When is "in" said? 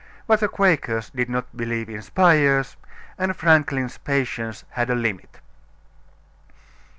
1.87-2.01